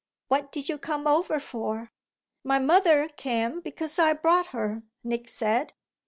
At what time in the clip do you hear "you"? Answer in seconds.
0.67-0.79